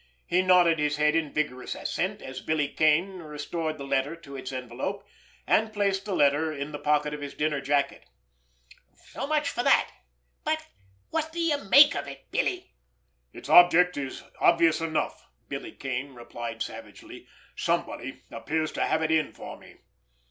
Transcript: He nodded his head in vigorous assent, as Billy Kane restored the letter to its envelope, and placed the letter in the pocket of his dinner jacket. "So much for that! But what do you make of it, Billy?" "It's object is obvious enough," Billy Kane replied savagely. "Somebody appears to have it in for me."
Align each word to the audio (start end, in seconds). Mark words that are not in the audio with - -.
He 0.25 0.41
nodded 0.41 0.79
his 0.79 0.95
head 0.97 1.15
in 1.15 1.31
vigorous 1.31 1.75
assent, 1.75 2.23
as 2.23 2.41
Billy 2.41 2.67
Kane 2.67 3.19
restored 3.19 3.77
the 3.77 3.83
letter 3.85 4.15
to 4.15 4.35
its 4.35 4.51
envelope, 4.51 5.03
and 5.45 5.71
placed 5.71 6.05
the 6.05 6.15
letter 6.15 6.51
in 6.51 6.71
the 6.71 6.79
pocket 6.79 7.13
of 7.13 7.21
his 7.21 7.35
dinner 7.35 7.61
jacket. 7.61 8.09
"So 8.95 9.27
much 9.27 9.51
for 9.51 9.61
that! 9.61 9.91
But 10.43 10.65
what 11.11 11.31
do 11.31 11.39
you 11.39 11.65
make 11.65 11.95
of 11.95 12.07
it, 12.07 12.31
Billy?" 12.31 12.73
"It's 13.31 13.47
object 13.47 13.95
is 13.95 14.23
obvious 14.39 14.81
enough," 14.81 15.29
Billy 15.49 15.71
Kane 15.71 16.15
replied 16.15 16.63
savagely. 16.63 17.27
"Somebody 17.55 18.23
appears 18.31 18.71
to 18.71 18.85
have 18.87 19.03
it 19.03 19.11
in 19.11 19.33
for 19.33 19.55
me." 19.59 19.75